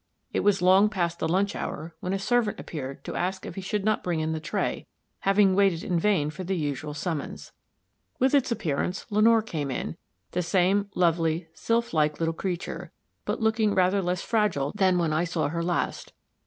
[0.33, 3.61] It was long past the lunch hour when a servant appeared to ask if he
[3.61, 4.87] should not bring in the tray,
[5.19, 7.51] having waited in vain for the usual summons.
[8.17, 9.97] With its appearance Lenore came in,
[10.31, 12.91] the same lovely, sylph like little creature,
[13.25, 16.13] but looking rather less fragile than when I saw her last.